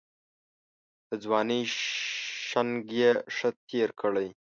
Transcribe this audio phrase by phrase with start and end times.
[1.07, 1.61] د ځوانۍ
[2.49, 4.27] شنګ یې ښه تېر کړی.